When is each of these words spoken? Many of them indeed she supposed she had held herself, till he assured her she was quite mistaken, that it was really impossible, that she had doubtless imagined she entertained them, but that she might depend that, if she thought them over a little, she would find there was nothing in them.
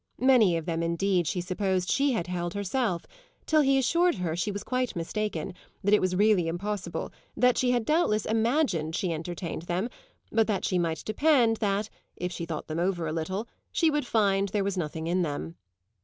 Many 0.23 0.57
of 0.57 0.65
them 0.65 0.81
indeed 0.81 1.27
she 1.27 1.41
supposed 1.41 1.91
she 1.91 2.13
had 2.13 2.25
held 2.25 2.55
herself, 2.55 3.05
till 3.45 3.61
he 3.61 3.77
assured 3.77 4.15
her 4.15 4.35
she 4.35 4.51
was 4.51 4.63
quite 4.63 4.95
mistaken, 4.95 5.53
that 5.83 5.93
it 5.93 6.01
was 6.01 6.15
really 6.15 6.47
impossible, 6.47 7.11
that 7.37 7.55
she 7.55 7.69
had 7.69 7.85
doubtless 7.85 8.25
imagined 8.25 8.95
she 8.95 9.13
entertained 9.13 9.61
them, 9.69 9.89
but 10.31 10.47
that 10.47 10.65
she 10.65 10.79
might 10.79 11.05
depend 11.05 11.57
that, 11.57 11.87
if 12.15 12.31
she 12.31 12.47
thought 12.47 12.65
them 12.65 12.79
over 12.79 13.05
a 13.05 13.13
little, 13.13 13.47
she 13.71 13.91
would 13.91 14.07
find 14.07 14.49
there 14.49 14.63
was 14.63 14.75
nothing 14.75 15.05
in 15.05 15.21
them. 15.21 15.53